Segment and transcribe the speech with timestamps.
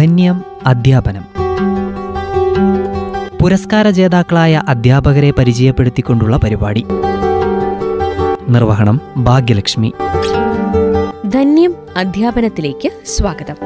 [0.00, 1.24] ധന്യം അധ്യാപനം.
[3.40, 6.86] പുരസ്കാര ജേതാക്കളായ അധ്യാപകരെ പരിചയപ്പെടുത്തിക്കൊണ്ടുള്ള പരിപാടി.
[8.48, 9.92] നിർവഹണം ഭാഗ്യലക്ഷ്മി.
[11.28, 13.56] ധന്യം അധ്യാപനത്തിലേക്ക് സ്വാഗതം.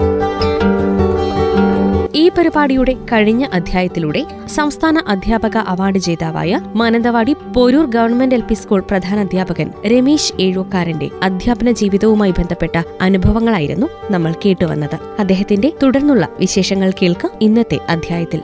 [2.17, 9.19] ഈ പരിപാടിയുടെ കഴിഞ്ഞ അധ്യായത്തിലൂടെ സംസ്ഥാന അധ്യാപക അവാർഡ് ജേതാവായ Mananthavady Porur government L P school പ്രധാന
[9.19, 14.99] അധ്യാപകൻ രമേശ് ഏഴൂക്കാരന്റെ അധ്യാപന ജീവിതവുമായി ബന്ധപ്പെട്ട അനുഭവങ്ങളായിരുന്നു നമ്മൾ കേട്ടുവന്നത്.
[15.19, 18.43] അദ്ദേഹത്തിന്റെ തുടർന്നുള്ള വിശേഷങ്ങൾ കേൾക്കാം ഇന്നത്തെ അധ്യായത്തിൽ.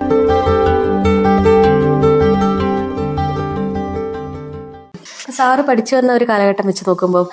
[5.41, 7.27] സാറ് പഠിച്ചു വന്ന ഒരു കാലഘട്ടം വെച്ച് നോക്കുമ്പോൾ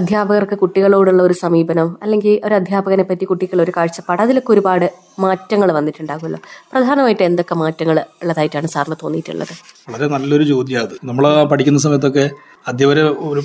[0.00, 4.86] അധ്യാപകർക്ക് കുട്ടികളോടുള്ള ഒരു സമീപനം അല്ലെങ്കിൽ ഒരു അധ്യാപകനെ പറ്റി കുട്ടികളൊരു കാഴ്ചപ്പാട് അതിലൊക്കെ ഒരുപാട്
[5.24, 6.38] മാറ്റങ്ങൾ വന്നിട്ടുണ്ടാകുമല്ലോ.
[6.72, 9.54] പ്രധാനമായിട്ട് എന്തൊക്കെ മാറ്റങ്ങൾ ഉള്ളതായിട്ടാണ് സാറിന് തോന്നിയിട്ടുള്ളത്?
[9.90, 10.94] വളരെ നല്ലൊരു ചോദ്യമാണ് അത്.
[11.10, 12.24] നമ്മൾ പഠിക്കുന്ന സമയത്തൊക്കെ
[12.70, 13.40] അധ്യാപകരെ ഒരു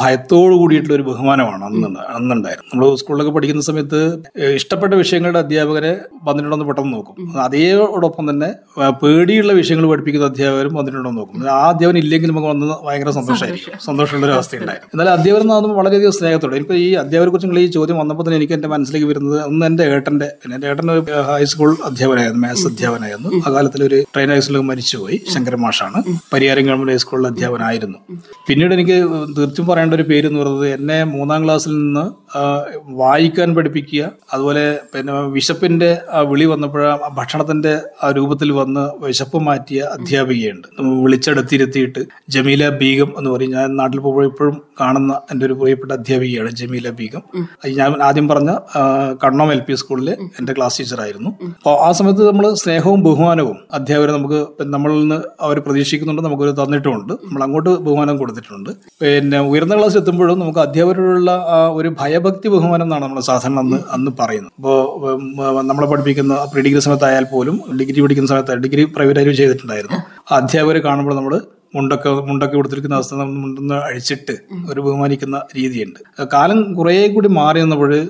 [0.00, 4.00] ഭയത്തോടു കൂടിയിട്ടുള്ള ഒരു ബഹുമാനമാണ് അന്ന് അന്നുണ്ടായിരുന്നു നമ്മൾ സ്കൂളിലൊക്കെ പഠിക്കുന്ന സമയത്ത്
[4.58, 5.92] ഇഷ്ടപ്പെട്ട വിഷയങ്ങളുടെ അധ്യാപകരെ
[6.28, 7.16] വന്നിട്ടുണ്ടെന്ന് പെട്ടെന്ന് നോക്കും.
[7.46, 8.50] അതേടൊപ്പം തന്നെ
[9.02, 11.48] പേടിയുള്ള വിഷയങ്ങൾ പഠിപ്പിക്കുന്ന അധ്യാപകരും വന്നിട്ടുണ്ടെന്ന് നോക്കും.
[11.56, 16.56] ആ അധ്യാപകൻ ഇല്ലെങ്കിൽ നമുക്ക് വന്ന് ഭയങ്കര സന്തോഷമായിരിക്കും സന്തോഷമുള്ള ഒരു അവസ്ഥയുണ്ടായിരുന്നു എന്നാലും അധ്യാപകർ എന്ന് വളരെയധികം സ്നേഹത്തോടെ.
[16.62, 20.28] ഇപ്പോൾ ഈ അധ്യാപകരെ കുറിച്ചുള്ള ഈ ചോദ്യം വന്നപ്പോൾ തന്നെ എനിക്ക് എന്റെ മനസ്സിലേക്ക് വരുന്നത് ഒന്ന് എന്റെ ഏട്ടന്റെ
[20.42, 25.18] പിന്നെ എന്റെ ഏട്ടൻ ഒരു ഹൈസ്കൂൾ അധ്യാപകനായിരുന്നു മാത്സ് അധ്യാപനായിരുന്നു ആ കാലത്തിൽ ഒരു ട്രെയിൻ ഹൈസ്കൂളിൽ മരിച്ചുപോയി.
[25.34, 25.98] ശങ്കരൻ മാഷാണ്.
[26.34, 27.98] പരിയാരം ഗവൺമെന്റ് ഹൈസ്കൂളിൽ അധ്യാപനായിരുന്നു
[28.48, 28.96] പിന്നീട് എനിക്ക്
[29.36, 32.04] തീർച്ചയായും പറയേണ്ട ഒരു പേര് എന്ന് പറയുന്നത് എന്നെ മൂന്നാം ക്ലാസ്സിൽ നിന്ന്
[33.02, 34.02] വായിക്കാൻ പഠിപ്പിക്കുക
[34.32, 36.84] അതുപോലെ പിന്നെ വിശപ്പിന്റെ ആ വിളി വന്നപ്പോഴ
[37.18, 37.72] ഭക്ഷണത്തിന്റെ
[38.04, 40.66] ആ രൂപത്തിൽ വന്ന് വിശപ്പ് മാറ്റിയ അധ്യാപികയുണ്ട്.
[41.02, 42.00] വിളിച്ചെടുത്തിരുത്തിയിട്ട്
[42.34, 43.50] ജമീല ബീഗം എന്ന് പറയും.
[43.56, 47.22] ഞാൻ നാട്ടിൽ പോകുമ്പോൾ ഇപ്പോഴും കാണുന്ന എന്റെ ഒരു പ്രിയപ്പെട്ട അധ്യാപികയാണ് ജമീല ബീഗം.
[47.78, 48.50] ഞാൻ ആദ്യം പറഞ്ഞ
[49.24, 54.40] കണ്ണോം എൽ പി സ്കൂളിലെ എന്റെ ക്ലാസ് ടീച്ചറായിരുന്നു അപ്പോൾ ആ സമയത്ത് നമ്മൾ സ്നേഹവും ബഹുമാനവും അധ്യാപകർ നമുക്ക്
[54.74, 57.12] നമ്മളിൽ നിന്ന് അവർ പ്രതീക്ഷിക്കുന്നുണ്ട് നമുക്കൊരു തന്നിട്ടുമുണ്ട്.
[57.26, 58.70] നമ്മൾ അങ്ങോട്ട് ബഹുമാനം കൊടുത്തിട്ടുണ്ട്.
[59.02, 64.12] പിന്നെ ഉയർന്ന ക്ലാസ് എത്തുമ്പോഴും നമുക്ക് അധ്യാപകരോടുള്ള ആ ഒരു ഭയഭക്തി ബഹുമാനം എന്നാണ് നമ്മൾ സാധാരണ അന്ന് അന്ന്
[64.20, 64.52] പറയുന്നത്.
[64.58, 64.78] ഇപ്പോൾ
[65.70, 69.98] നമ്മളെ പഠിപ്പിക്കുന്ന പ്രീ ഡിഗ്രി സമയത്തായാൽ പോലും ഡിഗ്രി പഠിക്കുന്ന സമയത്ത് ഡിഗ്രി പ്രൈവറ്റായിട്ട് ചെയ്തിട്ടുണ്ടായിരുന്നു.
[70.30, 71.34] ആ അധ്യാപകരെ കാണുമ്പോൾ നമ്മൾ
[71.74, 74.32] മുണ്ടൊക്കെ മുണ്ടൊക്കെ കൊടുത്തിരിക്കുന്ന അവസ്ഥ മുണ്ടെന്ന് അഴിച്ചിട്ട്
[74.72, 76.28] ഒരു ബഹുമാനിക്കുന്ന രീതിയുണ്ട്.
[76.32, 78.08] കാലം കുറേ കൂടി മാറി വന്നപ്പോൾ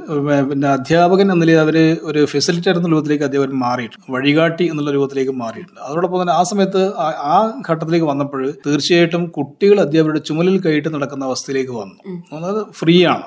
[0.51, 4.13] പിന്നെ അധ്യാപകൻ എന്ന നിലയിൽ അവർ ഒരു ഫെസിലിറ്റേറ്റർ എന്ന രൂപത്തിലേക്ക് അധ്യാപകൻ മാറിയിട്ടുണ്ട്.
[4.13, 5.81] വഴികാട്ടി എന്നുള്ള രൂപത്തിലേക്ക് മാറിയിട്ടുണ്ട്.
[5.81, 12.39] അതോടൊപ്പം തന്നെ ആ സമയത്ത് ആ- ഘട്ടത്തിലേക്ക് വന്നപ്പോൾ തീർച്ചയായിട്ടും കുട്ടികൾ അധ്യാപകരുടെ ചുമലിൽ കയറ്റി നടക്കുന്ന അവസ്ഥയിലേക്ക് വന്നു.
[12.39, 13.23] അതായത് ഫ്രീ ആണ്.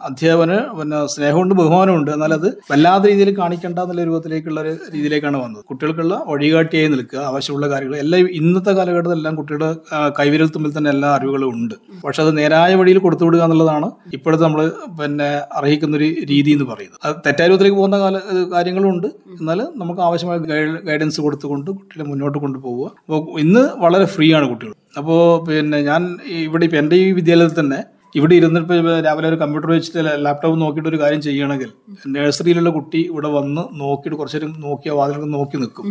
[0.00, 2.10] അധ്യാപന പിന്നെ സ്നേഹമുണ്ട് ബഹുമാനമുണ്ട്.
[2.10, 5.64] എന്നാൽ അത് വല്ലാത്ത രീതിയിൽ കാണിക്കേണ്ട എന്നുള്ള രൂപത്തിലേക്കുള്ള ഒരു രീതിയിലേക്കാണ് വന്നത്.
[5.64, 9.77] കുട്ടികൾക്കുള്ള വഴികാട്ടിയായി നിൽക്കുക ആവശ്യമുള്ള കാര്യങ്ങൾ എല്ലാം ഇന്നത്തെ കാലഘട്ടത്തിൽ എല്ലാം കുട്ടികളുടെ
[10.18, 11.74] കൈവിരൽ തുമ്പിൽ തന്നെ എല്ലാ അറിവുകളും ഉണ്ട്.
[12.04, 14.62] പക്ഷെ അത് നേരായ വഴിയിൽ കൊടുത്തു വിടുക എന്നുള്ളതാണ് ഇപ്പോഴത്തെ നമ്മൾ
[15.00, 15.28] പിന്നെ
[15.58, 16.98] അർഹിക്കുന്ന ഒരു രീതി എന്ന് പറയുന്നത്.
[17.04, 18.16] അത് തെറ്റായ രൂപത്തിലേക്ക് പോകുന്ന കാല
[18.54, 19.08] കാര്യങ്ങളും ഉണ്ട്.
[19.40, 22.88] എന്നാൽ നമുക്ക് ആവശ്യമായ ഗൈഡ് ഗൈഡൻസ് കൊടുത്തുകൊണ്ട് കുട്ടികളെ മുന്നോട്ട് കൊണ്ടുപോവുക.
[23.06, 24.74] അപ്പോൾ ഇന്ന് വളരെ ഫ്രീ ആണ് കുട്ടികൾ.
[24.98, 26.02] അപ്പോൾ പിന്നെ ഞാൻ
[26.46, 27.80] ഇവിടെ ഇപ്പം എന്റെ ഈ വിദ്യാലയത്തിൽ തന്നെ
[28.16, 28.74] ഇവിടെ ഇരുന്നിട്ട്
[29.06, 31.70] രാവിലെ ഒരു കമ്പ്യൂട്ടർ വെച്ചിട്ട് ലാപ്ടോപ്പ് നോക്കിയിട്ട് ഒരു കാര്യം ചെയ്യണമെങ്കിൽ
[32.14, 35.86] നഴ്സറിയിലുള്ള കുട്ടി ഇവിടെ വന്ന് നോക്കിയിട്ട് കുറച്ചു നേരം നോക്കിയ വാതിലൊക്കെ നോക്കി നിൽക്കും.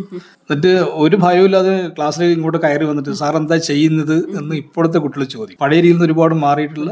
[0.50, 0.72] എന്നിട്ട്
[1.04, 4.16] ഒരു ഭയമില്ലാതെ ക്ലാസ്സിലേക്ക് ഇങ്ങോട്ട് കയറി വന്നിട്ട് സാർ എന്താ ചെയ്യുന്നത്?
[4.40, 5.62] എന്ന് ഇപ്പോഴത്തെ കുട്ടികൾ ചോദിക്കും.
[5.64, 6.92] പഴയ രീതിയിൽ നിന്ന് ഒരുപാട് മാറിയിട്ടുള്ള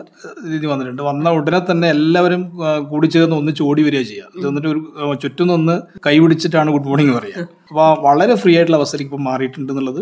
[0.52, 1.04] രീതി വന്നിട്ടുണ്ട്.
[1.10, 2.44] വന്ന ഉടനെ തന്നെ എല്ലാവരും
[2.92, 4.32] കൂടി ചേർന്ന് ഒന്ന് ചോടി വരിക ചെയ്യുക.
[4.40, 4.82] ഇത് എന്നിട്ട് ഒരു
[5.26, 5.78] ചുറ്റും നിന്ന്
[6.08, 7.48] കൈ പിടിച്ചിട്ടാണ് ഗുഡ് മോർണിംഗ് പറയുക.
[7.70, 10.02] അപ്പോൾ വളരെ ഫ്രീ ആയിട്ടുള്ള അവസ്ഥയിലേക്ക് ഇപ്പോൾ മാറിയിട്ടുണ്ട് എന്നുള്ളത്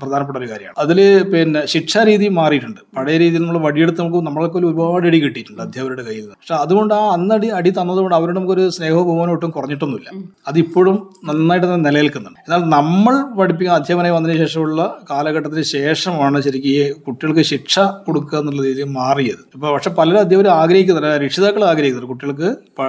[0.00, 0.74] പ്രധാനപ്പെട്ട ഒരു കാര്യമാണ്.
[0.84, 0.98] അതിൽ
[1.32, 2.80] പിന്നെ ശിക്ഷാരീതി മാറിയിട്ടുണ്ട്.
[2.96, 6.36] പഴയ രീതിയിൽ നമ്മൾ വടിയെടുത്ത് നമുക്ക് നമ്മളൊക്കെ ഒരുപാട് അടി കിട്ടിയിട്ടുണ്ട് അധ്യാപകരുടെ കയ്യിൽ നിന്ന്.
[6.40, 10.10] പക്ഷെ അതുകൊണ്ട് ആ അന്നടി അടി തന്നതുകൊണ്ട് അവരോട് നമുക്കൊരു സ്നേഹവും ബഹുമാനം ഒട്ടും കുറഞ്ഞിട്ടൊന്നുമില്ല.
[10.52, 10.96] അതിപ്പോഴും
[11.30, 12.40] നന്നായിട്ട് തന്നെ നിലനിൽക്കുന്നുണ്ട്.
[12.46, 14.80] എന്നാൽ നമ്മൾ പഠിപ്പിക്കുന്ന അധ്യാപനമായി വന്നതിന് ശേഷമുള്ള
[15.10, 19.42] കാലഘട്ടത്തിന് ശേഷമാണ് ശരിക്കും ഈ കുട്ടികൾക്ക് ശിക്ഷ കൊടുക്കുക എന്നുള്ള രീതിയിൽ മാറിയത്.
[19.56, 21.10] ഇപ്പോൾ പക്ഷെ പലരും അധ്യാപകർ ആഗ്രഹിക്കുന്നുണ്ട്.
[21.24, 22.12] രക്ഷിതാക്കൾ ആഗ്രഹിക്കുന്നുണ്ട്.
[22.14, 22.48] കുട്ടികൾക്ക്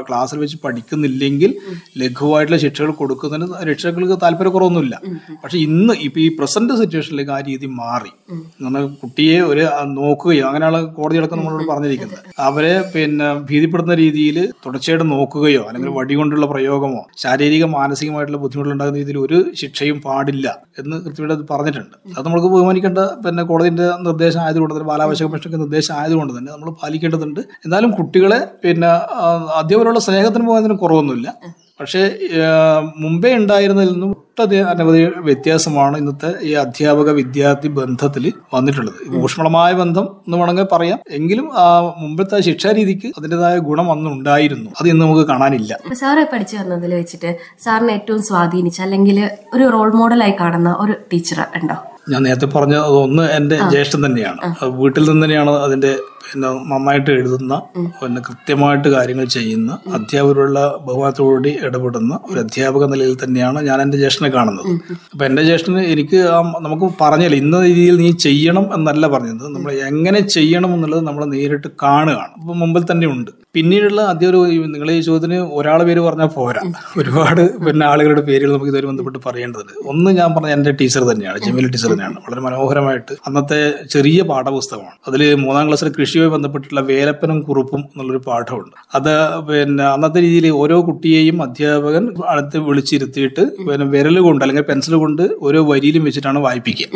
[0.09, 1.51] ക്ലാസ്സിൽ വെച്ച് പഠിക്കുന്നില്ലെങ്കിൽ
[2.03, 3.47] ലഘുവായിട്ടുള്ള ശിക്ഷകൾ കൊടുക്കുന്നതിന്
[4.09, 4.95] രക്ഷിതാക്കൾക്ക് താല്പര്യക്കുറവൊന്നുമില്ല.
[5.41, 8.11] പക്ഷെ ഇന്ന് ഇപ്പൊ ഈ പ്രസന്റ് സിറ്റുവേഷനിലേക്ക് ആ രീതി മാറി.
[8.63, 9.63] നമ്മൾ കുട്ടിയെ ഒരു
[9.99, 12.21] നോക്കുകയോ അങ്ങനെയുള്ള കോടതികളൊക്കെ നമ്മളോട് പറഞ്ഞിരിക്കുന്നത്.
[12.47, 19.39] അവരെ പിന്നെ ഭീതിപ്പെടുത്തുന്ന രീതിയിൽ തുടർച്ചയായിട്ട് നോക്കുകയോ അല്ലെങ്കിൽ വടി കൊണ്ടുള്ള പ്രയോഗമോ ശാരീരിക മാനസികമായിട്ടുള്ള ബുദ്ധിമുട്ടുണ്ടാകുന്ന രീതിയിൽ ഒരു
[19.61, 20.47] ശിക്ഷയും പാടില്ല
[20.81, 21.95] എന്ന് കൃത്യമായിട്ട് പറഞ്ഞിട്ടുണ്ട്.
[22.17, 27.41] അത് നമുക്ക് ബഹുമാനിക്കേണ്ട പിന്നെ കോടതിന്റെ നിർദ്ദേശം ആയതുകൊണ്ട് തന്നെ ബാലാവകാശ കമ്മീഷന്റെ നിർദ്ദേശം ആയതുകൊണ്ട് തന്നെ നമ്മൾ പാലിക്കേണ്ടതുണ്ട്.
[27.65, 28.91] എന്നാലും കുട്ടികളെ പിന്നെ
[29.61, 31.29] അധ്യാപകരുള്ള സ്നേഹത്തിന് പോകുന്നതിന് കുറവൊന്നുമില്ല.
[31.79, 32.01] പക്ഷേ
[33.01, 38.99] മുമ്പേ ഉണ്ടായിരുന്നതിൽ നിന്നും ഒട്ടധികം അനവധി വ്യത്യാസമാണ് ഇന്നത്തെ ഈ അധ്യാപക വിദ്യാർത്ഥി ബന്ധത്തിൽ വന്നിട്ടുള്ളത്.
[39.23, 40.99] ഊഷ്മളമായ ബന്ധം എന്ന് വേണമെങ്കിൽ പറയാം.
[41.09, 41.65] എങ്കിലും ആ
[42.01, 45.71] മുമ്പത്തെ ശിക്ഷാരീതിക്ക് അതിന്റെതായ ഗുണം അന്നുണ്ടായിരുന്നു അത് ഇന്ന് നമുക്ക് കാണാനില്ല.
[45.83, 47.31] സാറെ സാറ് പഠിച്ചു വന്നതിൽ വെച്ചിട്ട്
[47.65, 49.19] സാറിനെ ഏറ്റവും സ്വാധീനിച്ച അല്ലെങ്കിൽ
[49.53, 51.77] ഒരു റോൾ മോഡലായി കാണുന്ന ഒരു ടീച്ചർ ഉണ്ടോ?
[52.11, 54.39] ഞാൻ നേരത്തെ പറഞ്ഞ ഒന്ന് എന്റെ ജ്യേഷ്ഠൻ തന്നെയാണ്.
[54.81, 55.91] വീട്ടിൽ നിന്ന് തന്നെയാണ് അതിന്റെ
[56.23, 57.53] പിന്നെ നന്നായിട്ട് എഴുതുന്ന
[58.01, 64.69] പിന്നെ കൃത്യമായിട്ട് കാര്യങ്ങൾ ചെയ്യുന്ന അധ്യാപകരുള്ള ബഹുമാനത്തോടുകൂടി ഇടപെടുന്ന ഒരു അധ്യാപക നിലയിൽ തന്നെയാണ് ഞാൻ എന്റെ ജ്യേഷ്ഠനെ കാണുന്നത്.
[65.13, 69.45] അപ്പൊ എന്റെ ജ്യേഷ്ഠന് എനിക്ക് ആ നമുക്ക് പറഞ്ഞില്ല ഇന്ന രീതിയിൽ നീ ചെയ്യണം എന്നല്ല പറഞ്ഞത്.
[69.55, 72.33] നമ്മൾ എങ്ങനെ ചെയ്യണം എന്നുള്ളത് നമ്മൾ നേരിട്ട് കാണുകയാണ്.
[72.41, 73.31] അപ്പൊ മുമ്പിൽ തന്നെ ഉണ്ട്.
[73.55, 76.61] പിന്നീടുള്ള അധ്യാപകർ നിങ്ങൾ ഈ ചോദ്യത്തിന് ഒരാളെ പേര് പറഞ്ഞാൽ പോരാ.
[76.99, 79.73] ഒരുപാട് പിന്നെ ആളുകളുടെ പേരുകൾ നമുക്ക് ഇതുവരെ ബന്ധപ്പെട്ട് പറയേണ്ടതുണ്ട്.
[79.91, 82.17] ഒന്ന് ഞാൻ പറഞ്ഞ എന്റെ ടീച്ചർ തന്നെയാണ് ജമീൽ ടീച്ചർ തന്നെയാണ്.
[82.25, 83.59] വളരെ മനോഹരമായിട്ട് അന്നത്തെ
[83.93, 84.97] ചെറിയ പാഠപുസ്തകമാണ്.
[85.07, 88.75] അതിൽ മൂന്നാം ക്ലാസ്സിൽ കൃഷിയുമായി ബന്ധപ്പെട്ടുള്ള വേലപ്പനും കുറുപ്പും എന്നുള്ളൊരു പാഠമുണ്ട്.
[88.97, 89.11] അത്
[89.49, 95.59] പിന്നെ അന്നത്തെ രീതിയിൽ ഓരോ കുട്ടിയെയും അധ്യാപകൻ അടുത്ത് വിളിച്ചിരുത്തിയിട്ട് പിന്നെ വിരൽ കൊണ്ട് അല്ലെങ്കിൽ പെൻസിൽ കൊണ്ട് ഓരോ
[95.71, 96.87] വരിയിലും വെച്ചിട്ടാണ് വായിപ്പിക്കുക.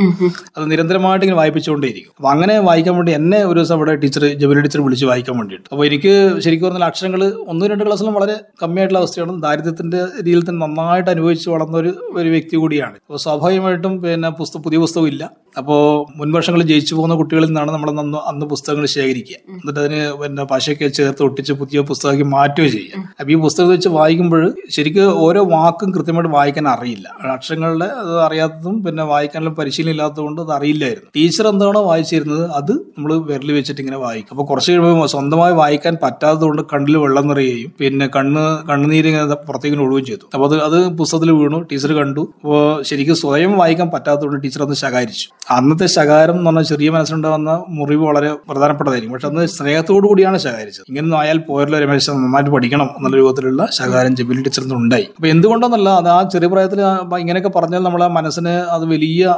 [0.55, 2.13] അത് നിരന്തരമായിട്ട് ഇങ്ങനെ വായിപ്പിച്ചുകൊണ്ടേയിരിക്കും.
[2.17, 5.67] അപ്പൊ അങ്ങനെ വായിക്കാൻ വേണ്ടി എന്നെ ഒരു ദിവസം അവിടെ ടീച്ചർ ജബലി ടീച്ചർ വിളിച്ച് വായിക്കാൻ വേണ്ടിയിട്ട്.
[5.73, 6.13] അപ്പോൾ എനിക്ക്
[6.45, 7.23] ശരിക്കും പറഞ്ഞാൽ അക്ഷരങ്ങൾ
[7.53, 9.35] ഒന്നും രണ്ട് ക്ലാസ്സിലും വളരെ കമ്മിയായിട്ടുള്ള അവസ്ഥയാണ്.
[9.45, 12.97] ദാരിദ്ര്യത്തിന്റെ രീതിയിൽ തന്നെ നന്നായിട്ട് അനുഭവിച്ച് വളർന്ന ഒരു ഒരു വ്യക്തി കൂടിയാണ്.
[13.07, 15.23] അപ്പോൾ സ്വാഭാവികമായിട്ടും പിന്നെ പുസ്തകം പുതിയ പുസ്തകം ഇല്ല.
[15.59, 15.81] അപ്പോൾ
[16.19, 21.23] മുൻവർഷങ്ങളിൽ ജയിച്ചു പോകുന്ന കുട്ടികളിൽ നിന്നാണ് നമ്മൾ അന്ന് അന്ന് പുസ്തകങ്ങൾ ശേഖരിക്കുക എന്നിട്ട് അതിന് പിന്നെ പശയൊക്കെ ചേർത്ത്
[21.27, 23.01] ഒട്ടിച്ച് പുതിയ പുസ്തകമാക്കി മാറ്റുകയോ ചെയ്യുക.
[23.19, 24.43] അപ്പൊ ഈ പുസ്തകം വെച്ച് വായിക്കുമ്പോൾ
[24.75, 27.07] ശരിക്കും ഓരോ വാക്കും കൃത്യമായിട്ട് വായിക്കാൻ അറിയില്ല.
[27.35, 31.09] അക്ഷരങ്ങളുടെ അത് അറിയാത്തതും പിന്നെ വായിക്കാനുള്ള പരിശീലനം ഇല്ലാത്തതുകൊണ്ട് അത് അറിയില്ലായിരുന്നു.
[31.17, 34.33] ടീച്ചർ എന്താണോ വായിച്ചിരുന്നത് അത് നമ്മൾ വിരൽ വെച്ചിട്ട് ഇങ്ങനെ വായിക്കും.
[34.35, 40.05] അപ്പൊ കുറച്ച് കഴിയുമ്പോൾ സ്വന്തമായി വായിക്കാൻ പറ്റാത്തതുകൊണ്ട് കണ്ണിൽ വെള്ളം നിറയുകയും പിന്നെ കണ്ണ് കണ്ണുനീര് ഇങ്ങനെ പുറത്തേക്ക് ഒഴുകുകയും
[40.11, 40.25] ചെയ്തു.
[40.33, 42.23] അപ്പൊ അത് അത് പുസ്തകത്തിൽ വീണു ടീച്ചർ കണ്ടു.
[42.43, 45.27] അപ്പോൾ ശരിക്കും സ്വയം വായിക്കാൻ പറ്റാത്തതുകൊണ്ട് ടീച്ചർ അന്ന് ശകാരിച്ചു.
[45.57, 48.03] അന്നത്തെ ശകാരം എന്ന് പറഞ്ഞാൽ ചെറിയ മനസ്സിലുണ്ടാകുന്ന മുറിവ്
[48.49, 50.85] വളരെ പ്രധാനപ്പെട്ടതായിരിക്കും പക്ഷെ അന്ന് സ്നേഹത്തോടു കൂടിയാണ് ശകാരിച്ചത്.
[50.89, 55.07] ഇങ്ങനെ ആയാൽ പോയല്ലോ രമേശ് നന്നായിട്ട് പഠിക്കണം എന്നുള്ള രൂപത്തിലുള്ള ശകാരം ജബിലി ടീച്ചറിന് ഉണ്ടായി.
[55.17, 56.79] അപ്പൊ എന്തുകൊണ്ടെന്നല്ല അത് ആ ചെറിയ പ്രായത്തിൽ
[57.23, 59.33] ഇങ്ങനെയൊക്കെ പറഞ്ഞാൽ നമ്മളെ മനസ്സിന് അത് വലിയ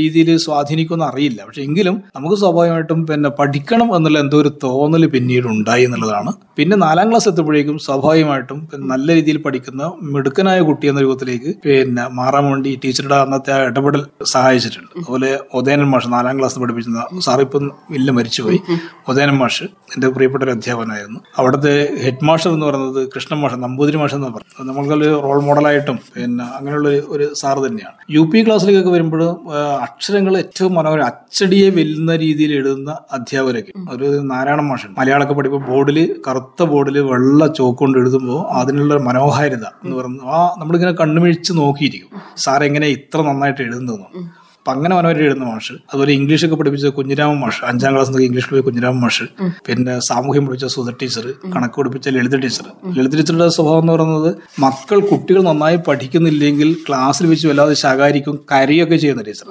[0.00, 1.40] രീതിയിൽ സ്വാധീനിക്കുമെന്ന് അറിയില്ല.
[1.48, 6.32] പക്ഷെ എങ്കിലും നമുക്ക് സ്വാഭാവികമായിട്ടും പിന്നെ പഠിക്കണം എന്നുള്ള എന്തോ ഒരു തോന്നൽ പിന്നീട് ഉണ്ടായി എന്നുള്ളതാണ്.
[6.58, 8.58] പിന്നെ നാലാം ക്ലാസ് എത്തുമ്പോഴേക്കും സ്വാഭാവികമായിട്ടും
[8.92, 14.02] നല്ല രീതിയിൽ പഠിക്കുന്ന മിടുക്കനായ കുട്ടി എന്ന രൂപത്തിലേക്ക് പിന്നെ മാറാൻ വേണ്ടി ടീച്ചറുടെ അന്നത്തെ ആ ഇടപെടൽ
[14.34, 14.92] സഹായിച്ചിട്ടുണ്ട്.
[14.98, 17.64] അതുപോലെ ഉദയനൻ മാഷ് നാലാം ക്ലാസ് പഠിപ്പിച്ചിരുന്ന സാറിപ്പം
[17.98, 18.60] ഇല്ല മരിച്ചുപോയി.
[19.08, 21.20] ഉദയനൻ മാഷ് എന്റെ പ്രിയപ്പെട്ട ഒരു അധ്യാപകനായിരുന്നു.
[21.38, 26.44] അവിടുത്തെ ഹെഡ് മാസ്റ്റർ എന്ന് പറയുന്നത് കൃഷ്ണൻ മാഷ് നമ്പൂതിരി മാഷ് എന്ന് പറഞ്ഞു നമ്മൾക്കൊരു റോൾ മോഡലായിട്ടും പിന്നെ
[26.44, 27.94] അങ്ങനെയുള്ള ഒരു- സാറ് തന്നെയാണ്.
[28.10, 29.48] യു പി ക്ലാസ്സിലേക്കൊക്കെ വരുമ്പോൾ
[29.80, 33.72] അക്ഷരങ്ങൾ ഏറ്റവും മനോഹരം അച്ചടിയെ വെല്ലുന്ന രീതിയിൽ എഴുതുന്ന അധ്യാപകരൊക്കെ.
[33.90, 39.96] ഒരു നാരായണ മാഷൻ മലയാളമൊക്കെ പഠിക്കുമ്പോൾ ബോർഡിൽ കറുത്ത ബോർഡിൽ വെള്ള ചോക്ക് കൊണ്ട് എഴുതുമ്പോൾ അതിനുള്ള മനോഹാരിത എന്ന്
[39.96, 42.20] പറയുന്നത് ആ നമ്മളിങ്ങനെ കണ്ണുമിഴിച്ച് നോക്കിയിരിക്കും.
[42.36, 44.45] സാർ എങ്ങനെ ഇത്ര നന്നായിട്ട് എഴുതുന്നതെന്ന്.
[44.66, 45.74] അപ്പൊ അങ്ങനെ മനോഹരം എഴുതുന്ന മാഷ്.
[45.88, 49.26] അതുപോലെ ഇംഗ്ലീഷൊക്കെ പഠിപ്പിച്ച കുഞ്ഞിരാമൻ മാഷ് അഞ്ചാം ക്ലാസ് നിന്ന് ഇംഗ്ലീഷ് പോയ കുഞ്ഞിരാമൻ മാഷ്
[49.66, 52.66] പിന്നെ സാമൂഹ്യം പഠിപ്പിച്ച സുധ ടീച്ചർ കണക്ക് പഠിപ്പിച്ച ലളിത ടീച്ചർ
[52.96, 54.30] ലളിത ടീച്ചറുടെ സ്വഭാവം എന്ന് പറയുന്നത്
[54.60, 59.48] മക്കൾ കുട്ടികൾ നന്നായി പഠിക്കുന്നില്ലെങ്കിൽ ക്ലാസ്സിൽ വെച്ച് വല്ലാതെ ശകാരിക്കും കരയൊക്കെ ചെയ്യുന്ന ടീച്ചർ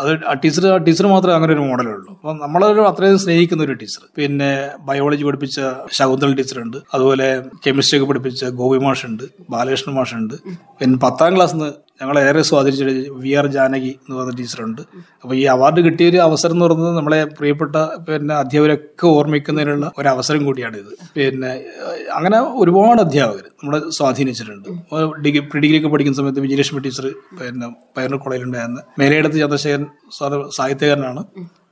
[0.00, 0.10] അത്
[0.42, 2.12] ടീച്ചർ ആ ടീച്ചർ മാത്രമേ അങ്ങനെ ഒരു മോഡലേ ഉള്ളൂ.
[2.12, 4.02] അപ്പം നമ്മളൊരു അത്രയും സ്നേഹിക്കുന്ന ഒരു ടീച്ചർ.
[4.16, 4.50] പിന്നെ
[4.88, 5.60] ബയോളജി പഠിപ്പിച്ച
[5.98, 6.76] ശകുന്തൽ ടീച്ചറുണ്ട്.
[6.94, 10.34] അതുപോലെ കെമിസ്ട്രി ഒക്കെ പഠിപ്പിച്ച ഗോപി മാഷുണ്ട് ബാലകൃഷ്ണൻ മാഷുണ്ട്.
[10.80, 11.72] പിന്നെ പത്താം ക്ലാസ്സിൽ നിന്ന്
[12.02, 12.82] ഞങ്ങളെ ഏറെ സ്വാധീനിച്ച
[13.22, 14.82] വി ആർ ജാനകി എന്ന് പറഞ്ഞ ടീച്ചറുണ്ട്.
[15.22, 17.76] അപ്പോൾ ഈ അവാർഡ് കിട്ടിയ ഒരു അവസരം എന്ന് പറയുന്നത് നമ്മളെ പ്രിയപ്പെട്ട
[18.08, 20.92] പിന്നെ അധ്യാപകരൊക്കെ ഓർമ്മിക്കുന്നതിനുള്ള ഒരു അവസരം കൂടിയാണിത്.
[21.16, 21.50] പിന്നെ
[22.14, 23.44] അങ്ങനെ ഒരുപാട് അധ്യാപകർ.
[23.60, 24.68] നമ്മളെ സ്വാധീനിച്ചിട്ടുണ്ട്.
[25.24, 27.06] ഡിഗ്രി പ്രീ ഡിഗ്രി ഒക്കെ പഠിക്കുന്ന സമയത്ത് വിജയലക്ഷ്മി ടീച്ചർ
[27.38, 29.86] പിന്നെ കോളേജിലുണ്ടായിരുന്നു കോളേജിലുണ്ടായിരുന്ന മേലയിടത്ത് ചന്ദ്രശേഖരൻ
[30.18, 31.22] സാറ് സാഹിത്യകാരനാണ്.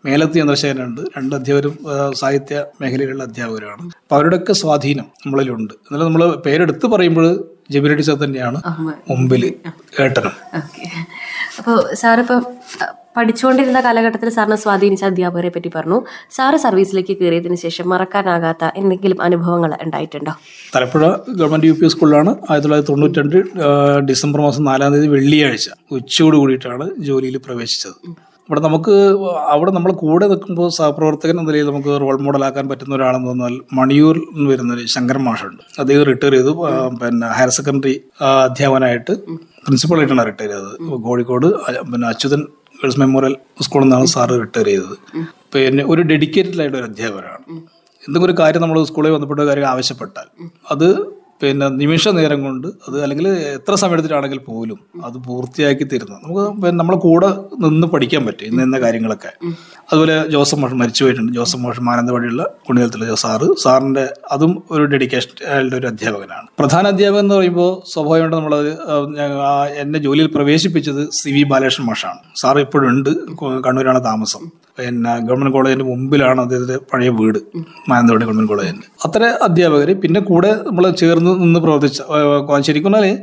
[0.06, 1.00] മേലത്ത് ചന്ദ്രശേഖരനുണ്ട്.
[1.17, 1.75] രണ്ട് അധ്യാപകരും
[2.21, 5.75] സാഹിത്യ മേഖലകളിലെ അധ്യാപകരാണ് അപ്പൊ അവരുടെയൊക്കെ സ്വാധീനം നമ്മളിലുണ്ട്.
[5.87, 7.27] എന്നാലും നമ്മൾ പേരെടുത്ത് പറയുമ്പോൾ
[7.75, 8.59] ജബിരി ടീച്ചർ തന്നെയാണ്
[9.11, 9.44] മുമ്പിൽ
[10.05, 10.35] ഏട്ടനും.
[11.59, 12.43] അപ്പോൾ സാറിപ്പം
[13.16, 15.98] പഠിച്ചുകൊണ്ടിരുന്ന കാലഘട്ടത്തിൽ സാറിനെ സ്വാധീനിച്ച അധ്യാപകരെ പറ്റി പറഞ്ഞു.
[16.36, 20.34] സാറ് സർവീസിലേക്ക് കയറിയതിന് ശേഷം മറക്കാനാകാത്ത എന്തെങ്കിലും അനുഭവങ്ങൾ ഉണ്ടായിട്ടുണ്ടോ?
[20.74, 21.04] തലപ്പുഴ
[21.40, 23.38] ഗവൺമെന്റ് യു പി സ്കൂളിലാണ് ആയിരത്തി തൊള്ളായിരത്തി തൊണ്ണൂറ്റി രണ്ട്
[24.10, 25.68] ഡിസംബർ മാസം നാലാം തീയതി വെള്ളിയാഴ്ച
[25.98, 27.98] ഉച്ചയോട് കൂടിയിട്ടാണ് ജോലിയിൽ പ്രവേശിച്ചത്.
[28.48, 28.92] അവിടെ നമുക്ക്
[29.52, 34.22] അവിടെ നമ്മൾ കൂടെ നിൽക്കുമ്പോൾ സഹപ്രവർത്തകൻ എന്ന നിലയിൽ നമുക്ക് റോൾ മോഡൽ ആക്കാൻ പറ്റുന്ന ഒരാളെന്ന് പറഞ്ഞാൽ മണിയൂരിൽ
[34.34, 35.62] നിന്ന് വരുന്ന ശങ്കർ മാഷുണ്ട്.
[35.82, 36.52] അദ്ദേഹം റിട്ടയർ ചെയ്തു
[37.00, 37.94] പിന്നെ ഹയർ സെക്കൻഡറി
[38.44, 39.14] അധ്യാപകനായിട്ട്.
[39.64, 40.70] പ്രിൻസിപ്പളായിട്ടാണ് റിട്ടയർ ചെയ്തത്.
[41.06, 41.49] കോഴിക്കോട്
[41.92, 42.42] പിന്നെ അച്യുതൻ
[42.80, 43.35] ഗേൾസ് മെമ്മോറിയൽ
[43.66, 44.97] സ്കൂളിൽ നിന്നാണ് സാറ് റിട്ടയർ ചെയ്തത്.
[45.54, 47.45] പിന്നെ ഒരു ഡെഡിക്കേറ്റഡ് ആയിട്ട് ഒരു അധ്യാപകനാണ്.
[48.02, 50.28] എന്തെങ്കിലും ഒരു കാര്യം നമ്മൾ സ്കൂളിൽ ബന്ധപ്പെട്ട കാര്യം ആവശ്യപ്പെട്ടാൽ
[50.73, 50.88] അത്
[51.43, 56.21] പിന്നെ നിമിഷ നേരം കൊണ്ട് അത് അല്ലെങ്കിൽ എത്ര സമയത്തിലാണെങ്കിൽ പോലും അത് പൂർത്തിയാക്കി തരുന്നത്.
[56.25, 57.28] നമുക്ക് പിന്നെ നമ്മളെ കൂടെ
[57.64, 59.33] നിന്ന് പഠിക്കാൻ പറ്റും ഇന്ന ഇന്ന കാര്യങ്ങളൊക്കെ.
[59.90, 61.33] അതുപോലെ ജോസഫ് മോഷൻ മരിച്ചു പോയിട്ടുണ്ട്.
[61.33, 63.49] ജോസഫ് മോഷൻ മാനന്തവാടിയുള്ള കുണികലത്തിലെ സാറ്.
[63.64, 66.47] സാറിന്റെ അതും ഒരു ഡെഡിക്കേഷൻ ആയിട്ടുള്ള ഒരു അധ്യാപകനാണ്.
[66.59, 68.55] പ്രധാന അധ്യാപകൻ എന്ന് പറയുമ്പോൾ സ്വാഭാവികമായിട്ട് നമ്മൾ
[69.85, 72.19] എന്നെ ജോലിയിൽ പ്രവേശിപ്പിച്ചത് സി വി ബാലകൃഷ്ണൻ മോഷാണ്.
[72.37, 73.11] സാർ ഇപ്പോഴുണ്ട്.
[73.66, 74.45] കണ്ണൂരാണ് താമസം.
[74.78, 77.38] പിന്നെ ഗവൺമെന്റ് കോളേജിന്റെ മുമ്പിലാണ് അദ്ദേഹത്തിന്റെ പഴയ വീട്
[77.90, 78.87] മാനന്തവാടി ഗവൺമെന്റ് കോളേജിന്റെ.
[79.06, 82.02] അത്ര അധ്യാപകർ പിന്നെ കൂടെ നമ്മൾ ചേർന്ന് നിന്ന് പ്രവർത്തിച്ച
[82.71, 83.16] ശരിക്കും പറഞ്ഞാൽ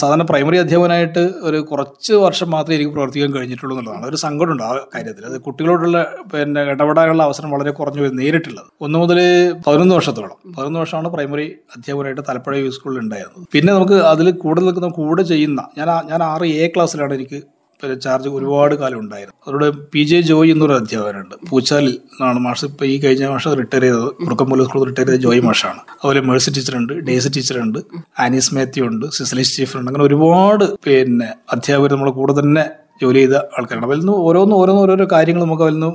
[0.00, 4.04] സാധാരണ പ്രൈമറി അധ്യാപകനായിട്ട് ഒരു കുറച്ച് വർഷം മാത്രമേ എനിക്ക് പ്രവർത്തിക്കാൻ കഴിഞ്ഞിട്ടുള്ളൂ എന്നുള്ളതാണ്.
[4.10, 5.98] ഒരു സങ്കടമുണ്ട് ആ കാര്യത്തിൽ അത് കുട്ടികളോടുള്ള
[6.32, 8.68] പിന്നെ ഇടപെടാനുള്ള അവസരം വളരെ കുറഞ്ഞു നേരിട്ടുള്ളത്.
[8.86, 9.18] ഒന്ന് മുതൽ
[9.66, 10.36] പതിനൊന്ന് വർഷത്തോളം.
[10.56, 13.46] പതിനൊന്ന് വർഷമാണ് പ്രൈമറി അധ്യാപകനായിട്ട് തലപ്പുഴ യു സ്കൂളിൽ ഉണ്ടായിരുന്നത്.
[13.54, 17.40] പിന്നെ നമുക്ക് അതിൽ കൂടെ നിൽക്കുന്ന കൂടെ ചെയ്യുന്ന ഞാൻ ഞാൻ ആറ് എ ക്ലാസ്സിലാണ് എനിക്ക്
[17.82, 19.36] പിന്നെ ചാർജ് ഒരുപാട് കാലം ഉണ്ടായിരുന്നു.
[19.46, 21.34] അതോടെ പി ജെ ജോയ് എന്നൊരു അധ്യാപകനുണ്ട്.
[21.50, 24.08] പൂച്ചാലിൽ നിന്നാണ് മാഷ് ഇപ്പൊ ഈ കഴിഞ്ഞ മാഷം റിട്ടയർ ചെയ്തത്.
[24.24, 25.80] കുറുക്കമ്പൂല സ്കൂളിൽ റിട്ടയർ ചെയ്ത ജോയ് മാഷാണ്.
[25.92, 27.78] അതുപോലെ മേഴ്സി ടീച്ചറുണ്ട് ഡേസി ടീച്ചറുണ്ട്
[28.26, 32.64] ആനീസ് മാത്യു ഉണ്ട് സിസലിസ് സ്റ്റീഫനുണ്ട് അങ്ങനെ ഒരുപാട് പിന്നെ അധ്യാപകർ നമ്മുടെ കൂടെ തന്നെ
[33.02, 33.86] ജോലി ചെയ്ത ആൾക്കാരാണ്.
[33.88, 35.90] അതിൽ നിന്ന് ഓരോന്നും ഓരോന്ന് ഓരോരോ കാര്യങ്ങൾ നമുക്ക് അതിൽ നിന്ന്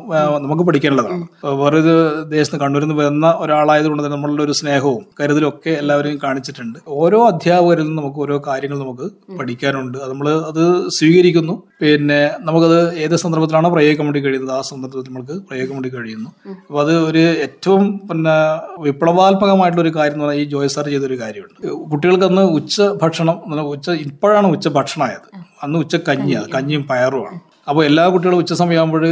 [0.45, 1.27] നമുക്ക് പഠിക്കാനുള്ളതാണ്.
[1.43, 1.95] വേറെ വേറൊരു
[2.33, 6.79] ദേശത്ത് കണ്ണൂരിൽ നിന്ന് വന്ന ഒരാളായതുകൊണ്ട് തന്നെ നമ്മളുടെ ഒരു സ്നേഹവും കരുതലും ഒക്കെ എല്ലാവരെയും കാണിച്ചിട്ടുണ്ട്.
[6.87, 9.07] ഓരോ അധ്യാപകരിൽ നിന്ന് നമുക്ക് ഓരോ കാര്യങ്ങൾ നമുക്ക്
[9.39, 9.97] പഠിക്കാനുണ്ട്.
[10.03, 10.63] അത് നമ്മൾ അത്
[10.97, 11.55] സ്വീകരിക്കുന്നു.
[11.81, 16.29] പിന്നെ നമുക്കത് ഏത് സന്ദർഭത്തിലാണോ പ്രയോഗിക്കാൻ വേണ്ടി കഴിയുന്നത് ആ സന്ദർഭത്തിൽ നമുക്ക് പ്രയോഗിക്കാൻ വേണ്ടി കഴിയുന്നു.
[16.67, 18.35] അപ്പൊ അത് ഒരു ഏറ്റവും പിന്നെ
[18.85, 21.57] വിപ്ലവാത്മകമായിട്ടുള്ള ഒരു കാര്യം എന്ന് പറഞ്ഞാൽ ഈ ജോയ് സാർ ചെയ്തൊരു കാര്യമുണ്ട്.
[21.91, 23.37] കുട്ടികൾക്ക് അന്ന് ഉച്ച ഭക്ഷണം
[23.75, 25.27] ഉച്ച ഇപ്പോഴാണ് ഉച്ച ഭക്ഷണമായത്.
[25.63, 27.37] അന്ന് ഉച്ച കഞ്ഞിയാണ് കഞ്ഞിയും പയറുമാണ്.
[27.69, 29.05] അപ്പോൾ എല്ലാ കുട്ടികളും ഉച്ച സമയമാകുമ്പോൾ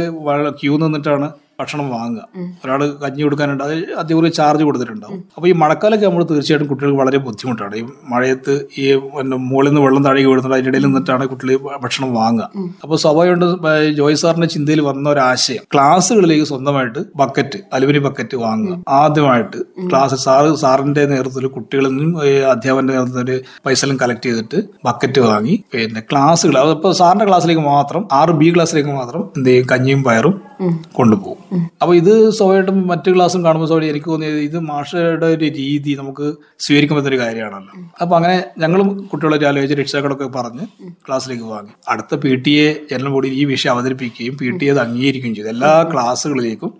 [0.60, 1.28] ക്യൂ നിന്നിട്ടാണ്
[1.60, 2.22] ഭക്ഷണം വാങ്ങുക.
[2.64, 5.20] ഒരാൾ കഞ്ഞി കൊടുക്കാനുണ്ട് അത് അധികം ചാർജ് കൊടുത്തിട്ടുണ്ടാവും.
[5.36, 7.74] അപ്പോൾ ഈ മഴക്കാലമൊക്കെ നമ്മൾ തീർച്ചയായിട്ടും കുട്ടികൾക്ക് വളരെ ബുദ്ധിമുട്ടാണ്.
[7.80, 12.48] ഈ മഴയത്ത് ഈ പിന്നെ മുകളിൽ നിന്ന് വെള്ളം താഴേക്ക് വീഴുന്നുണ്ട് അതിന്റെ ഇടയിൽ നിന്നിട്ടാണ് കുട്ടികൾ ഭക്ഷണം വാങ്ങുക.
[12.84, 18.76] അപ്പോൾ സ്വാഭാവികമായിട്ട് ജോയ് സാറിന്റെ ചിന്തയിൽ വന്ന ഒരു ആശയം ക്ലാസ്സുകളിലേക്ക് സ്വന്തമായിട്ട് ബക്കറ്റ് അലുമിനി ബക്കറ്റ് വാങ്ങുക.
[19.00, 22.18] ആദ്യമായിട്ട് ക്ലാസ് സാറ് സാറിന്റെ നേതൃത്വത്തിൽ കുട്ടികളിൽ നിന്നും
[22.54, 25.56] അധ്യാപകന്റെ നേതൃത്വത്തിൽ പൈസ എല്ലാം കളക്ട് ചെയ്തിട്ട് ബക്കറ്റ് വാങ്ങി.
[25.74, 29.66] പിന്നെ ക്ലാസ്സുകൾ അതിപ്പോൾ സാറിന്റെ ക്ലാസ്സിലേക്ക് മാത്രം ആറ് ബി ക്ലാസ്സിലേക്ക് മാത്രം എന്ത് ചെയ്യും?
[29.72, 30.34] കഞ്ഞിയും പയറും
[30.98, 31.40] കൊണ്ടുപോകും.
[31.80, 36.26] അപ്പൊ ഇത് സ്വാഭാവികമായിട്ടും മറ്റു ക്ലാസ്സും കാണുമ്പോൾ സ്വാഭാവികം എനിക്ക് തോന്നിയത് ഇത് മാഷയുടെ ഒരു രീതി നമുക്ക്
[36.64, 37.74] സ്വീകരിക്കാൻ പറ്റുന്ന ഒരു കാര്യമാണല്ലോ.
[38.02, 40.66] അപ്പൊ അങ്ങനെ ഞങ്ങളും കുട്ടികളെ ആലോചിച്ച് രക്ഷിതാക്കളൊക്കെ പറഞ്ഞ്
[41.06, 44.82] ക്ലാസ്സിലേക്ക് വാങ്ങി അടുത്ത പി ടി എ ജനറൽ ബോഡിയിൽ ഈ വിഷയം അവതരിപ്പിക്കുകയും പി ടി എ അത്
[44.86, 45.50] അംഗീകരിക്കുകയും ചെയ്തു.
[45.56, 46.72] എല്ലാ ക്ലാസ്സുകളിലേക്കും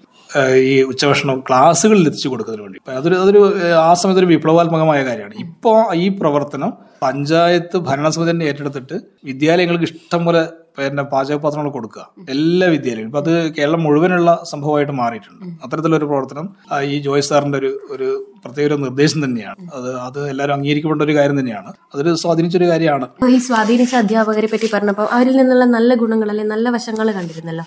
[0.71, 2.79] ഈ ഉച്ചഭക്ഷണം ക്ലാസ്സുകളിൽ എത്തിച്ചു കൊടുക്കുന്നതിന് വേണ്ടി.
[2.99, 3.41] അതൊരു അതൊരു
[3.89, 5.35] ആ സമയത്ത് ഒരു വിപ്ലവാത്മകമായ കാര്യമാണ്.
[5.47, 6.71] ഇപ്പോൾ ഈ പ്രവർത്തനം
[7.05, 8.97] പഞ്ചായത്ത് ഭരണസമിതി തന്നെ ഏറ്റെടുത്തിട്ട്
[9.29, 10.43] വിദ്യാലയങ്ങൾക്ക് ഇഷ്ടം പോലെ
[10.79, 12.05] പിന്നെ പാചകപാത്രങ്ങൾ കൊടുക്കുക.
[12.35, 15.45] എല്ലാ വിദ്യാലയവും ഇപ്പൊ അത് കേരളം മുഴുവനുള്ള സംഭവമായിട്ട് മാറിയിട്ടുണ്ട്.
[15.65, 16.47] അത്തരത്തിലൊരു പ്രവർത്തനം
[16.93, 18.09] ഈ ജോയ് സാറിന്റെ ഒരു ഒരു
[18.45, 19.71] പ്രത്യേക ഒരു നിർദ്ദേശം തന്നെയാണ്.
[19.75, 21.73] അത് അത് എല്ലാവരും അംഗീകരിക്കപ്പെട്ട ഒരു കാര്യം തന്നെയാണ്.
[21.95, 23.07] അതൊരു സ്വാധീനിച്ചൊരു കാര്യമാണ്.
[23.31, 27.65] ഈ സ്വാധീനിച്ച അധ്യാപകരെ പറ്റി പറഞ്ഞപ്പോൾ അവരിൽ നിന്നുള്ള നല്ല ഗുണങ്ങൾ അല്ലെങ്കിൽ നല്ല വശങ്ങൾ കണ്ടിരുന്നല്ലോ.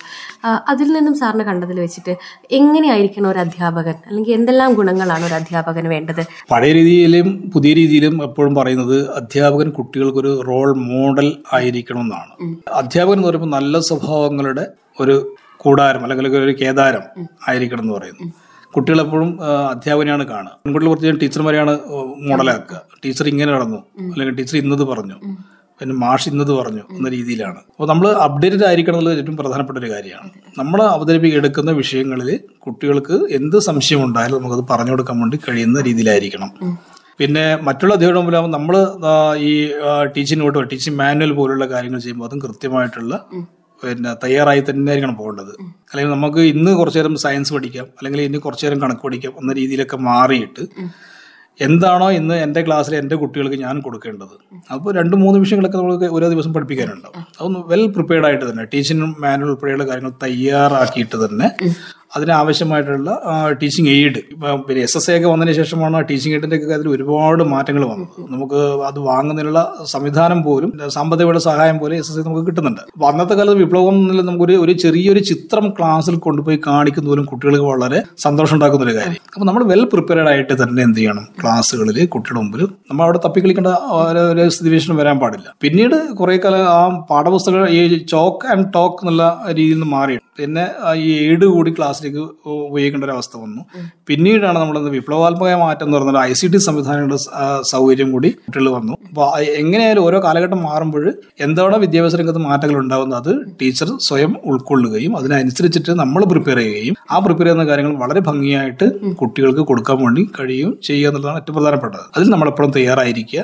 [0.68, 2.16] അതിൽ നിന്നും സാറിന് കണ്ടതിൽ വെച്ചിട്ട്
[2.52, 3.96] എങ്ങനെയായിരിക്കണം ഒരു അധ്യാപകൻ?
[4.08, 6.24] അല്ലെങ്കിൽ എന്തെല്ലാം ഗുണങ്ങളാണ് ഒരു അധ്യാപകന് വേണ്ടത്?
[6.52, 12.34] പഴയ രീതിയിലും പുതിയ രീതിയിലും എപ്പോഴും പറയുന്നത് അധ്യാപകൻ കുട്ടികൾക്കൊരു റോൾ മോഡൽ ആയിരിക്കണം എന്നാണ്
[12.74, 14.66] അധ്യാപകൻ എന്ന് പറയുമ്പോൾ നല്ല സ്വഭാവങ്ങളുടെ
[15.00, 15.16] ഒരു
[15.58, 17.04] കൂടാരം അല്ലെങ്കിൽ ഒരു കേദാരം
[17.48, 19.30] ആയിരിക്കണം എന്ന് പറയുന്നു കുട്ടികളെപ്പോഴും
[19.74, 20.54] അധ്യാപകനെയാണ് കാണുക.
[20.64, 21.74] പെൺകുട്ടികൾ പ്രത്യേകം ടീച്ചർമാരെയാണ്
[22.30, 22.80] മോഡലാക്കുക.
[23.04, 23.80] ടീച്ചർ ഇങ്ങനെ നടന്നു.
[24.12, 25.18] അല്ലെങ്കിൽ ടീച്ചർ ഇന്നത് പറഞ്ഞു.
[25.80, 27.60] പിന്നെ മാഷ് ഇന്നത് പറഞ്ഞു എന്ന രീതിയിലാണ്.
[27.74, 30.30] അപ്പോൾ നമ്മൾ അപ്ഡേറ്റഡ് ആയിരിക്കണം എന്നുള്ളത് ഏറ്റവും പ്രധാനപ്പെട്ട ഒരു കാര്യമാണ്.
[30.60, 32.30] നമ്മൾ അവതരിപ്പിക്കുക എടുക്കുന്ന വിഷയങ്ങളിൽ
[32.66, 36.52] കുട്ടികൾക്ക് എന്ത് സംശയം ഉണ്ടായാലും നമുക്കത് പറഞ്ഞു കൊടുക്കാൻ വേണ്ടി കഴിയുന്ന രീതിയിലായിരിക്കണം.
[37.20, 38.76] പിന്നെ മറ്റുള്ള അധ്യാപകരുടെ മുമ്പിലാകുമ്പോൾ നമ്മൾ
[39.50, 39.52] ഈ
[40.16, 43.16] ടീച്ചിങ് നോട്ടോ ടീച്ചിങ് മാനുവൽ പോലുള്ള കാര്യങ്ങൾ ചെയ്യുമ്പോൾ അതും കൃത്യമായിട്ടുള്ള
[43.84, 45.54] പിന്നെ തയ്യാറായി തന്നെ ആയിരിക്കണം പോകേണ്ടത്
[45.90, 47.88] അല്ലെങ്കിൽ നമുക്ക് ഇന്ന് കുറച്ചു നേരം സയൻസ് പഠിക്കാം.
[47.98, 50.66] അല്ലെങ്കിൽ ഇന്ന് കുറച്ചു നേരം കണക്ക് പഠിക്കാം എന്ന രീതിയിലൊക്കെ മാറിയിട്ട്
[51.66, 54.34] എന്താണോ ഇന്ന് എന്റെ ക്ലാസ്സിൽ എന്റെ കുട്ടികൾക്ക് ഞാൻ കൊടുക്കേണ്ടത്.
[54.74, 57.24] അപ്പോൾ രണ്ട് മൂന്ന് വിഷയങ്ങളൊക്കെ നമുക്ക് ഓരോ ദിവസം പഠിപ്പിക്കാനുണ്ടാവും.
[57.40, 61.48] അതൊന്ന് വെൽ പ്രിപ്പയർഡ് ആയിട്ട് തന്നെ ടീച്ചിങ് മാനുവൽ ഉൾപ്പെടെയുള്ള കാര്യങ്ങൾ തയ്യാറാക്കിയിട്ട് തന്നെ
[62.16, 63.22] അതിനാവശ്യമായിട്ടുള്ള
[63.64, 64.20] ടീച്ചിങ് എയ്ഡ്
[64.58, 68.32] പിന്നെ എസ് എസ് എ ഒക്കെ വന്നതിന് ശേഷമാണ് ടീച്ചിങ് എയ്ഡിന്റെ ഒക്കെ കാര്യത്തിൽ ഒരുപാട് മാറ്റങ്ങൾ വന്നത്.
[68.32, 72.82] നമുക്ക് അത് വാങ്ങുന്നതിനുള്ള സംവിധാനം പോലും സാമ്പത്തികയുടെ സഹായം പോലെ എസ് എസ് എ നമുക്ക് കിട്ടുന്നുണ്ട്.
[72.94, 78.54] അപ്പൊ അന്നത്തെ കാലത്ത് വിപ്ലവം നമുക്കൊരു ഒരു ചെറിയൊരു ചിത്രം ക്ലാസ്സിൽ കൊണ്ടുപോയി കാണിക്കുന്ന പോലും കുട്ടികൾക്ക് വളരെ സന്തോഷം
[78.54, 79.12] ഉണ്ടാക്കുന്ന ഒരു കാര്യം.
[79.12, 81.28] അപ്പൊ നമ്മൾ വെൽ പ്രിപ്പയർഡ് ആയിട്ട് തന്നെ എന്ത് ചെയ്യണം?
[81.42, 85.54] ക്ലാസ്സുകളിൽ കുട്ടികളുടെ മുമ്പിൽ നമ്മൾ അവിടെ തപ്പിക്കളിക്കേണ്ട ഒരു- സ്ഥിതിവിശേഷം വരാൻ പാടില്ല.
[85.62, 91.28] പിന്നീട് കുറെ കാലം ആ പാഠപുസ്തകം ഈ ചോക്ക് ആൻഡ് ടോക്ക് എന്നുള്ള രീതിയിൽ നിന്ന് മാറി പിന്നെ ഈ
[91.28, 92.24] എയ്ഡ് കൂടി ക്ലാസ്സിലേക്ക്
[92.68, 93.62] ഉപയോഗിക്കേണ്ട ഒരു അവസ്ഥ വന്നു
[94.08, 97.20] പിന്നീടാണ് നമ്മൾ വിപ്ലവാത്മക മാറ്റം എന്ന് പറഞ്ഞാൽ ഐ സി ടി സംവിധാനങ്ങളുടെ
[97.72, 98.94] സൗകര്യം കൂടി കുട്ടികൾ വന്നു.
[99.10, 99.26] അപ്പോൾ
[99.62, 101.06] എങ്ങനെയായാലും ഓരോ കാലഘട്ടം മാറുമ്പോൾ
[101.46, 107.48] എന്താണോ വിദ്യാഭ്യാസ രംഗത്ത് മാറ്റങ്ങൾ ഉണ്ടാകുന്നത് അത് ടീച്ചർ സ്വയം ഉൾക്കൊള്ളുകയും അതിനനുസരിച്ചിട്ട് നമ്മൾ പ്രിപ്പയർ ചെയ്യുകയും ആ പ്രിപ്പയർ
[107.48, 108.88] ചെയ്യുന്ന കാര്യങ്ങൾ വളരെ ഭംഗിയായിട്ട്
[109.22, 112.06] കുട്ടികൾക്ക് കൊടുക്കാൻ വേണ്ടി കഴിയും ചെയ്യുക എന്നുള്ളതാണ് ഏറ്റവും പ്രധാനപ്പെട്ടത്.
[112.16, 113.44] അതിൽ നമ്മളെപ്പോഴും തയ്യാറായിരിക്കുക.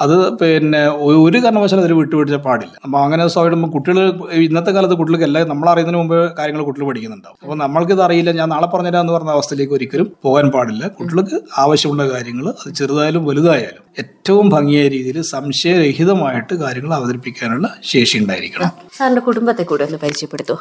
[0.00, 0.80] അത് പിന്നെ
[1.26, 2.74] ഒരു കാരണവശാലും അതിൽ വിട്ടുപിടിച്ച പാടില്ല.
[2.84, 3.98] അപ്പൊ അങ്ങനെ സ്വാഭാവികം കുട്ടികൾ
[4.46, 7.38] ഇന്നത്തെ കാലത്ത് കുട്ടികൾക്ക് എല്ലാം നമ്മൾ അറിയുന്നതിന് മുമ്പ് കാര്യങ്ങൾ കുട്ടികൾ പഠിക്കുന്നുണ്ടാവും.
[7.42, 8.32] അപ്പൊ നമ്മൾക്കിത് അറിയില്ല.
[8.40, 10.86] ഞാൻ നാളെ പറഞ്ഞുതരാം എന്ന് പറഞ്ഞ അവസ്ഥയിലേക്ക് ഒരിക്കലും പോകാൻ പാടില്ല.
[10.98, 18.70] കുട്ടികൾക്ക് ആവശ്യമുള്ള കാര്യങ്ങൾ അത് ചെറുതായാലും വലുതായാലും ഏറ്റവും ഭംഗിയായ രീതിയിൽ സംശയരഹിതമായിട്ട് കാര്യങ്ങൾ അവതരിപ്പിക്കാനുള്ള ശേഷി ഉണ്ടായിരിക്കണം.
[18.98, 20.56] സാറിന്റെ കുടുംബത്തെ കൂടെ ഒന്ന് പരിചയപ്പെടുത്തോ.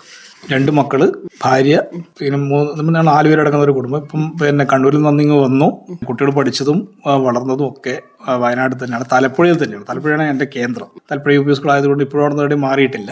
[0.52, 1.02] രണ്ട് മക്കൾ
[1.44, 1.76] ഭാര്യ
[2.20, 4.02] പിന്നെ മൂന്ന് ഞങ്ങൾ പേരടങ്ങുന്ന ഒരു കുടുംബം.
[4.06, 5.68] ഇപ്പം പിന്നെ കണ്ണൂരിൽ നിന്ന് ഇങ്ങ് വന്നു.
[6.08, 6.78] കുട്ടികൾ പഠിച്ചതും
[7.26, 7.96] വളർന്നതും ഒക്കെ
[8.44, 9.06] വയനാട് തന്നെയാണ്.
[9.14, 9.86] തലപ്പുഴയിൽ തന്നെയാണ്.
[9.90, 10.88] തലപ്പുഴയാണ് എന്റെ കേന്ദ്രം.
[11.12, 13.12] തലപ്പുഴ യു പി സ്കൂൾ ആയതുകൊണ്ട് ഇപ്പോഴും അവിടെ മാറിയിട്ടില്ല.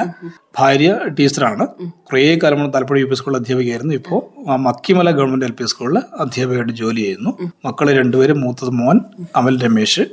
[0.60, 1.66] ഭാര്യ ടീച്ചറാണ്.
[2.10, 3.94] കുറേ കാലം തലപ്പുഴ യു പി സ്കൂളിൽ അധ്യാപികയായിരുന്നു.
[3.94, 4.22] ഇപ്പോൾ
[4.68, 7.34] മക്കിമല ഗവൺമെന്റ് എൽ പി സ്കൂളിൽ അധ്യാപികയായിട്ട് ജോലി ചെയ്യുന്നു.
[7.66, 9.00] മക്കൾ രണ്ടുപേരും മൂത്തത് മോൻ
[9.36, 10.06] അമൽ രമേശ്.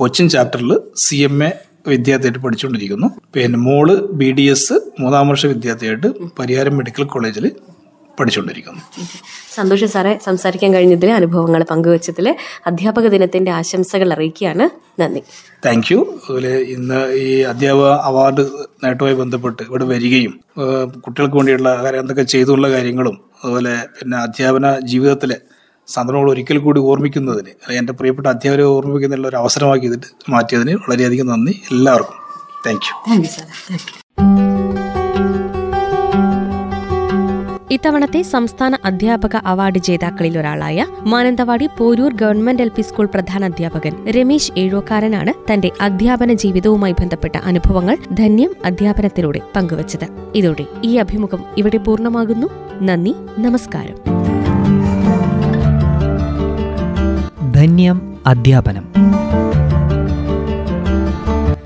[0.00, 0.72] കൊച്ചിൻ ചാപ്റ്ററിൽ
[1.06, 1.50] സി എം എ
[1.88, 3.08] വിദ്യാർത്ഥിയായിട്ട് പഠിച്ചുകൊണ്ടിരിക്കുന്നു.
[3.34, 3.88] പിന്നെ മോൾ
[4.20, 7.46] ബി ഡി എസ് മൂന്നാം വർഷ വിദ്യാർത്ഥിയായിട്ട് പരിയാരം മെഡിക്കൽ കോളേജിൽ
[8.18, 8.82] പഠിച്ചുകൊണ്ടിരിക്കുന്നു.
[9.54, 10.18] സന്തോഷം സാറെ.
[10.24, 12.26] സംസാരിക്കാൻ കഴിഞ്ഞതിൽ അനുഭവങ്ങൾ പങ്കുവച്ചതിൽ
[12.66, 14.66] അധ്യാപക ദിനത്തിന്റെ ആശംസകൾ അറിയിക്കുകയാണ്.
[15.00, 15.22] നന്ദി.
[15.66, 18.44] താങ്ക് യു അതുപോലെ ഇന്ന് ഈ അധ്യാപക അവാർഡ്
[18.84, 20.34] നേട്ടവുമായി ബന്ധപ്പെട്ട് ഇവിടെ വരികയും
[21.04, 21.70] കുട്ടികൾക്ക് വേണ്ടിയുള്ള
[22.02, 25.38] എന്തൊക്കെ ചെയ്തുള്ള കാര്യങ്ങളും അതുപോലെ പിന്നെ അധ്യാപന ജീവിതത്തിലെ
[25.88, 31.62] സന്ദർഭങ്ങൾ ഒരിക്കൽ കൂടി ഓർമ്മിക്കുന്നതിന് അല്ലെങ്കിൽ എന്റെ പ്രിയപ്പെട്ട അധ്യാപകരെ ഓർമ്മിക്കുന്നതിനുള്ള ഒരു അവസരമാക്കി ഇതിട്ട് മാറ്റിയതിന് വളരെയധികം നന്ദി.
[31.72, 32.18] എല്ലാവർക്കും
[32.66, 32.94] താങ്ക് യു
[37.70, 44.52] ഇത്തവണത്തെ സംസ്ഥാന അധ്യാപക അവാർഡ് ജേതാക്കളിൽ ഒരാളായ Mananthavady Porur government L P school പ്രധാന അധ്യാപകൻ രമേശ്
[44.56, 50.08] ഏഴോക്കാരനാണ് തന്റെ അധ്യാപന ജീവിതവുമായി ബന്ധപ്പെട്ട അനുഭവങ്ങൾ ധന്യം അധ്യാപനത്തിലൂടെ പങ്കുവച്ചത്.
[50.34, 52.46] ഇതോടെ ഈ അഭിമുഖം ഇവിടെ പൂർണമാകുന്നു.
[52.82, 54.15] നന്ദി നമസ്കാരം.
[57.56, 58.84] ധന്യം അധ്യാപനം.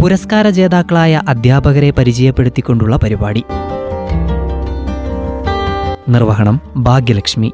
[0.01, 3.45] പുരസ്കാര ജേതാക്കളായ അധ്യാപകരെ പരിചയപ്പെടുത്തിക്കൊണ്ടുള്ള പരിപാടി.
[6.09, 7.53] നിർവഹണം ഭാഗ്യലക്ഷ്മി.